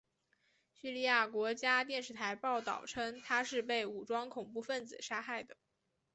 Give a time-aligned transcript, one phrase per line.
[0.73, 5.55] 叙利亚国家电视台报道称他是被武装恐怖分子杀害的。